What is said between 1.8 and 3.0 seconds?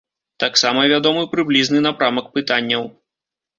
напрамак пытанняў.